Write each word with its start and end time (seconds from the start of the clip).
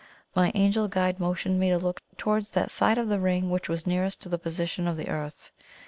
My 0.35 0.51
Angel 0.55 0.87
guide 0.87 1.19
motioned 1.19 1.59
me 1.59 1.69
to 1.69 1.77
look 1.77 2.01
towards 2.17 2.49
that 2.49 2.71
side 2.71 2.97
of 2.97 3.07
the 3.07 3.19
Ring 3.19 3.51
which 3.51 3.69
was 3.69 3.85
nearest 3.85 4.19
to 4.23 4.29
the 4.29 4.39
position 4.39 4.87
of 4.87 4.97
the 4.97 5.07
Earth. 5.07 5.51